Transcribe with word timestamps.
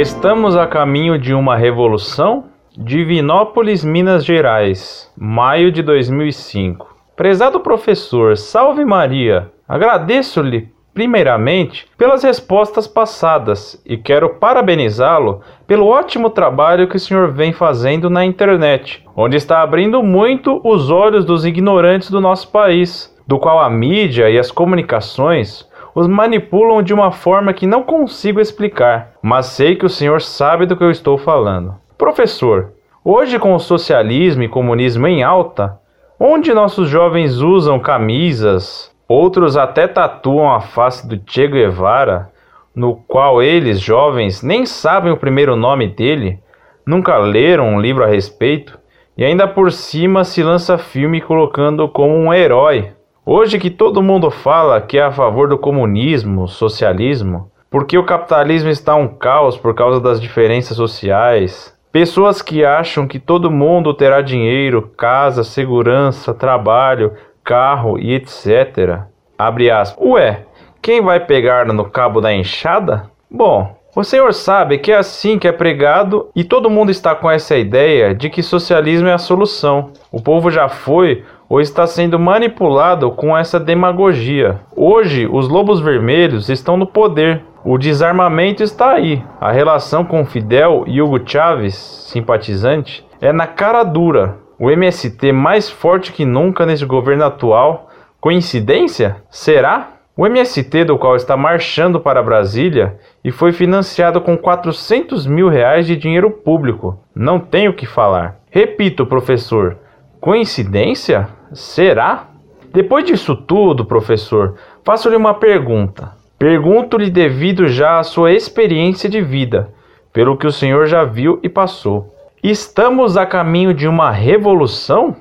Estamos 0.00 0.56
a 0.56 0.66
caminho 0.66 1.18
de 1.18 1.34
uma 1.34 1.54
revolução? 1.54 2.44
Divinópolis, 2.78 3.84
Minas 3.84 4.24
Gerais, 4.24 5.12
maio 5.14 5.70
de 5.70 5.82
2005. 5.82 6.96
Prezado 7.14 7.60
professor, 7.60 8.38
salve 8.38 8.86
Maria! 8.86 9.52
Agradeço-lhe 9.68 10.70
primeiramente 10.94 11.86
pelas 11.98 12.24
respostas 12.24 12.86
passadas 12.86 13.82
e 13.84 13.98
quero 13.98 14.30
parabenizá-lo 14.36 15.42
pelo 15.66 15.86
ótimo 15.86 16.30
trabalho 16.30 16.88
que 16.88 16.96
o 16.96 17.00
senhor 17.00 17.30
vem 17.30 17.52
fazendo 17.52 18.08
na 18.08 18.24
internet, 18.24 19.04
onde 19.14 19.36
está 19.36 19.60
abrindo 19.60 20.02
muito 20.02 20.58
os 20.64 20.90
olhos 20.90 21.22
dos 21.22 21.44
ignorantes 21.44 22.10
do 22.10 22.20
nosso 22.20 22.50
país, 22.50 23.14
do 23.26 23.38
qual 23.38 23.60
a 23.60 23.68
mídia 23.68 24.30
e 24.30 24.38
as 24.38 24.50
comunicações 24.50 25.70
os 25.94 26.06
manipulam 26.06 26.82
de 26.82 26.94
uma 26.94 27.10
forma 27.10 27.52
que 27.52 27.66
não 27.66 27.82
consigo 27.82 28.40
explicar, 28.40 29.12
mas 29.22 29.46
sei 29.46 29.76
que 29.76 29.86
o 29.86 29.90
senhor 29.90 30.20
sabe 30.20 30.66
do 30.66 30.76
que 30.76 30.84
eu 30.84 30.90
estou 30.90 31.18
falando. 31.18 31.74
Professor, 31.98 32.72
hoje 33.04 33.38
com 33.38 33.54
o 33.54 33.60
socialismo 33.60 34.42
e 34.42 34.48
comunismo 34.48 35.06
em 35.06 35.22
alta, 35.22 35.78
onde 36.18 36.54
nossos 36.54 36.88
jovens 36.88 37.40
usam 37.40 37.78
camisas, 37.78 38.92
Outros 39.14 39.58
até 39.58 39.86
tatuam 39.86 40.50
a 40.50 40.60
face 40.60 41.06
do 41.06 41.20
Che 41.30 41.46
Guevara, 41.46 42.30
no 42.74 42.96
qual 42.96 43.42
eles, 43.42 43.78
jovens, 43.78 44.42
nem 44.42 44.64
sabem 44.64 45.12
o 45.12 45.18
primeiro 45.18 45.54
nome 45.54 45.86
dele, 45.86 46.38
nunca 46.86 47.18
leram 47.18 47.74
um 47.74 47.78
livro 47.78 48.02
a 48.02 48.06
respeito 48.06 48.78
e 49.14 49.22
ainda 49.22 49.46
por 49.46 49.70
cima 49.70 50.24
se 50.24 50.42
lança 50.42 50.78
filme 50.78 51.20
colocando 51.20 51.86
como 51.90 52.14
um 52.14 52.32
herói. 52.32 52.92
Hoje 53.24 53.56
que 53.56 53.70
todo 53.70 54.02
mundo 54.02 54.32
fala 54.32 54.80
que 54.80 54.98
é 54.98 55.02
a 55.02 55.12
favor 55.12 55.48
do 55.48 55.56
comunismo, 55.56 56.48
socialismo, 56.48 57.52
porque 57.70 57.96
o 57.96 58.04
capitalismo 58.04 58.68
está 58.68 58.96
um 58.96 59.06
caos 59.06 59.56
por 59.56 59.76
causa 59.76 60.00
das 60.00 60.20
diferenças 60.20 60.76
sociais. 60.76 61.72
Pessoas 61.92 62.42
que 62.42 62.64
acham 62.64 63.06
que 63.06 63.20
todo 63.20 63.48
mundo 63.48 63.94
terá 63.94 64.20
dinheiro, 64.22 64.90
casa, 64.96 65.44
segurança, 65.44 66.34
trabalho, 66.34 67.12
carro 67.44 67.96
e 67.96 68.12
etc. 68.12 69.02
Abre 69.38 69.70
aspas. 69.70 70.04
Ué, 70.04 70.44
quem 70.82 71.00
vai 71.00 71.20
pegar 71.20 71.64
no 71.66 71.84
cabo 71.84 72.20
da 72.20 72.34
enxada? 72.34 73.08
Bom, 73.30 73.76
o 73.94 74.02
senhor 74.02 74.34
sabe 74.34 74.78
que 74.78 74.90
é 74.90 74.96
assim 74.96 75.38
que 75.38 75.46
é 75.46 75.52
pregado 75.52 76.28
e 76.34 76.42
todo 76.42 76.68
mundo 76.68 76.90
está 76.90 77.14
com 77.14 77.30
essa 77.30 77.56
ideia 77.56 78.14
de 78.14 78.28
que 78.28 78.42
socialismo 78.42 79.06
é 79.06 79.12
a 79.12 79.18
solução. 79.18 79.92
O 80.10 80.20
povo 80.20 80.50
já 80.50 80.68
foi 80.68 81.22
ou 81.52 81.60
está 81.60 81.86
sendo 81.86 82.18
manipulado 82.18 83.10
com 83.10 83.36
essa 83.36 83.60
demagogia. 83.60 84.60
Hoje, 84.74 85.28
os 85.30 85.50
lobos 85.50 85.80
vermelhos 85.80 86.48
estão 86.48 86.78
no 86.78 86.86
poder. 86.86 87.44
O 87.62 87.76
desarmamento 87.76 88.62
está 88.62 88.92
aí. 88.92 89.22
A 89.38 89.52
relação 89.52 90.02
com 90.02 90.24
Fidel 90.24 90.84
e 90.86 91.02
Hugo 91.02 91.20
Chávez, 91.22 91.74
simpatizante, 92.10 93.06
é 93.20 93.34
na 93.34 93.46
cara 93.46 93.84
dura 93.84 94.38
o 94.58 94.70
MST 94.70 95.30
mais 95.30 95.68
forte 95.68 96.10
que 96.10 96.24
nunca 96.24 96.64
nesse 96.64 96.86
governo 96.86 97.26
atual. 97.26 97.90
Coincidência? 98.18 99.16
Será? 99.28 99.90
O 100.16 100.26
MST, 100.26 100.84
do 100.84 100.96
qual 100.96 101.16
está 101.16 101.36
marchando 101.36 102.00
para 102.00 102.22
Brasília 102.22 102.98
e 103.22 103.30
foi 103.30 103.52
financiado 103.52 104.22
com 104.22 104.38
400 104.38 105.26
mil 105.26 105.50
reais 105.50 105.86
de 105.86 105.96
dinheiro 105.96 106.30
público. 106.30 106.98
Não 107.14 107.38
tenho 107.38 107.72
o 107.72 107.74
que 107.74 107.84
falar. 107.84 108.36
Repito, 108.50 109.04
professor, 109.04 109.76
coincidência? 110.18 111.41
Será? 111.54 112.28
Depois 112.72 113.04
disso 113.04 113.36
tudo, 113.36 113.84
professor, 113.84 114.54
faço-lhe 114.84 115.16
uma 115.16 115.34
pergunta. 115.34 116.12
Pergunto-lhe 116.38 117.10
devido 117.10 117.68
já 117.68 117.98
à 117.98 118.02
sua 118.02 118.32
experiência 118.32 119.08
de 119.08 119.20
vida, 119.20 119.68
pelo 120.12 120.36
que 120.36 120.46
o 120.46 120.52
senhor 120.52 120.86
já 120.86 121.04
viu 121.04 121.38
e 121.42 121.48
passou. 121.48 122.14
Estamos 122.42 123.16
a 123.16 123.24
caminho 123.24 123.72
de 123.72 123.86
uma 123.86 124.10
revolução? 124.10 125.14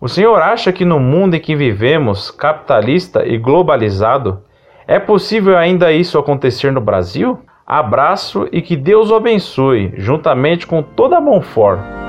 O 0.00 0.08
senhor 0.08 0.40
acha 0.40 0.72
que 0.72 0.84
no 0.84 1.00
mundo 1.00 1.34
em 1.34 1.40
que 1.40 1.56
vivemos, 1.56 2.30
capitalista 2.30 3.26
e 3.26 3.36
globalizado, 3.36 4.42
é 4.86 4.98
possível 4.98 5.56
ainda 5.56 5.90
isso 5.90 6.18
acontecer 6.18 6.70
no 6.70 6.80
Brasil? 6.80 7.40
Abraço 7.66 8.48
e 8.52 8.62
que 8.62 8.76
Deus 8.76 9.10
o 9.10 9.16
abençoe, 9.16 9.92
juntamente 9.96 10.66
com 10.66 10.82
toda 10.82 11.16
a 11.16 11.20
Monfort. 11.20 12.07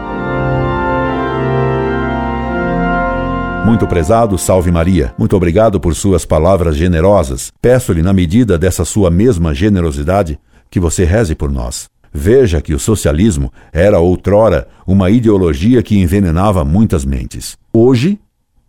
Muito 3.66 3.86
prezado, 3.88 4.38
salve 4.38 4.72
Maria. 4.72 5.14
Muito 5.18 5.36
obrigado 5.36 5.80
por 5.80 5.94
suas 5.94 6.25
palavras 6.25 6.75
generosas. 6.75 7.52
Peço-lhe, 7.62 8.02
na 8.02 8.14
medida 8.14 8.58
dessa 8.58 8.84
sua 8.84 9.12
mesma 9.12 9.53
generosidade, 9.53 10.40
que 10.72 10.80
você 10.80 11.03
reze 11.03 11.36
por 11.36 11.52
nós. 11.52 11.88
Veja 12.12 12.62
que 12.62 12.74
o 12.74 12.80
socialismo 12.80 13.52
era 13.72 14.00
outrora 14.00 14.68
uma 14.88 15.12
ideologia 15.12 15.84
que 15.84 16.00
envenenava 16.00 16.66
muitas 16.66 17.06
mentes. 17.06 17.58
Hoje, 17.72 18.20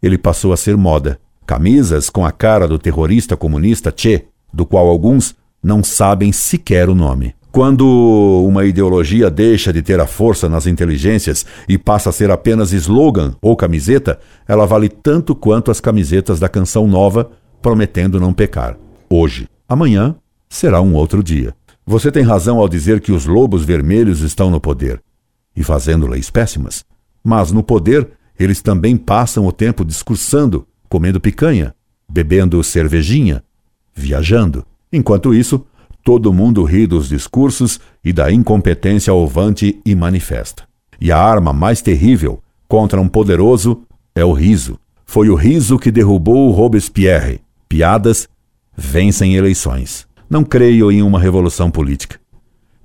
ele 0.02 0.18
passou 0.18 0.52
a 0.52 0.56
ser 0.56 0.76
moda. 0.76 1.18
Camisas 1.46 2.10
com 2.10 2.24
a 2.24 2.30
cara 2.30 2.68
do 2.68 2.78
terrorista 2.78 3.36
comunista 3.36 3.92
Che, 3.96 4.26
do 4.52 4.66
qual 4.66 4.86
alguns 4.86 5.34
não 5.62 5.82
sabem 5.82 6.32
sequer 6.32 6.88
o 6.88 6.94
nome. 6.94 7.34
Quando 7.52 7.84
uma 8.46 8.64
ideologia 8.64 9.28
deixa 9.28 9.72
de 9.72 9.82
ter 9.82 9.98
a 9.98 10.06
força 10.06 10.48
nas 10.48 10.66
inteligências 10.66 11.44
e 11.68 11.76
passa 11.76 12.10
a 12.10 12.12
ser 12.12 12.30
apenas 12.30 12.72
slogan 12.72 13.34
ou 13.42 13.56
camiseta, 13.56 14.20
ela 14.46 14.66
vale 14.66 14.88
tanto 14.88 15.34
quanto 15.34 15.70
as 15.70 15.80
camisetas 15.80 16.38
da 16.38 16.48
canção 16.48 16.86
nova 16.86 17.30
prometendo 17.60 18.20
não 18.20 18.32
pecar. 18.32 18.76
Hoje. 19.08 19.48
Amanhã 19.68 20.14
será 20.48 20.80
um 20.80 20.94
outro 20.94 21.22
dia. 21.22 21.54
Você 21.84 22.12
tem 22.12 22.22
razão 22.22 22.58
ao 22.58 22.68
dizer 22.68 23.00
que 23.00 23.10
os 23.10 23.26
lobos 23.26 23.64
vermelhos 23.64 24.20
estão 24.20 24.48
no 24.48 24.60
poder 24.60 25.02
e 25.56 25.64
fazendo 25.64 26.06
leis 26.06 26.30
péssimas. 26.30 26.84
Mas 27.22 27.50
no 27.50 27.64
poder, 27.64 28.08
eles 28.38 28.62
também 28.62 28.96
passam 28.96 29.44
o 29.44 29.52
tempo 29.52 29.84
discursando, 29.84 30.66
comendo 30.88 31.20
picanha, 31.20 31.74
bebendo 32.08 32.62
cervejinha, 32.62 33.42
viajando. 33.92 34.64
Enquanto 34.92 35.34
isso, 35.34 35.66
todo 36.02 36.32
mundo 36.32 36.64
ri 36.64 36.86
dos 36.86 37.08
discursos 37.08 37.80
e 38.04 38.12
da 38.12 38.32
incompetência 38.32 39.12
ovante 39.12 39.80
e 39.84 39.94
manifesta. 39.94 40.64
E 41.00 41.10
a 41.10 41.18
arma 41.18 41.52
mais 41.52 41.80
terrível 41.80 42.40
contra 42.68 43.00
um 43.00 43.08
poderoso 43.08 43.82
é 44.14 44.24
o 44.24 44.32
riso. 44.32 44.78
Foi 45.04 45.28
o 45.28 45.34
riso 45.34 45.78
que 45.78 45.90
derrubou 45.90 46.50
Robespierre. 46.50 47.40
Piadas 47.68 48.28
vencem 48.76 49.34
eleições. 49.34 50.06
Não 50.28 50.44
creio 50.44 50.92
em 50.92 51.02
uma 51.02 51.18
revolução 51.18 51.70
política. 51.70 52.20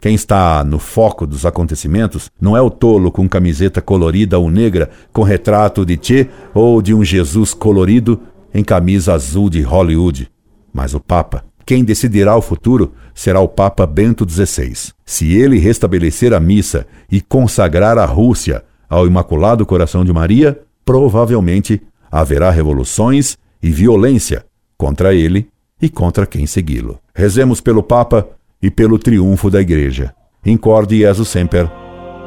Quem 0.01 0.13
está 0.13 0.63
no 0.63 0.77
foco 0.77 1.25
dos 1.25 1.45
acontecimentos 1.45 2.29
não 2.39 2.55
é 2.55 2.61
o 2.61 2.69
tolo 2.69 3.11
com 3.11 3.27
camiseta 3.27 3.81
colorida 3.81 4.37
ou 4.37 4.51
negra 4.51 4.89
com 5.11 5.23
retrato 5.23 5.85
de 5.85 5.97
Che 6.01 6.29
ou 6.53 6.81
de 6.81 6.93
um 6.93 7.03
Jesus 7.03 7.53
colorido 7.53 8.19
em 8.53 8.63
camisa 8.63 9.13
azul 9.13 9.49
de 9.49 9.61
Hollywood, 9.61 10.29
mas 10.71 10.93
o 10.93 10.99
Papa. 10.99 11.43
Quem 11.65 11.83
decidirá 11.83 12.35
o 12.35 12.41
futuro 12.41 12.93
será 13.13 13.39
o 13.39 13.47
Papa 13.47 13.87
Bento 13.87 14.29
XVI. 14.29 14.93
Se 15.05 15.33
ele 15.33 15.57
restabelecer 15.57 16.33
a 16.33 16.39
missa 16.39 16.85
e 17.11 17.19
consagrar 17.21 17.97
a 17.97 18.05
Rússia 18.05 18.63
ao 18.87 19.07
Imaculado 19.07 19.65
Coração 19.65 20.05
de 20.05 20.13
Maria, 20.13 20.59
provavelmente 20.83 21.81
haverá 22.11 22.51
revoluções 22.51 23.37
e 23.63 23.71
violência 23.71 24.45
contra 24.77 25.15
ele 25.15 25.47
e 25.81 25.89
contra 25.89 26.27
quem 26.27 26.45
segui-lo. 26.45 26.99
Rezemos 27.13 27.59
pelo 27.59 27.81
Papa 27.81 28.27
e 28.61 28.69
pelo 28.69 28.99
triunfo 28.99 29.49
da 29.49 29.59
Igreja. 29.59 30.13
Incorde 30.45 30.99
Jesus 30.99 31.29
Semper, 31.29 31.69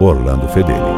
Orlando 0.00 0.48
Fedeli. 0.48 0.97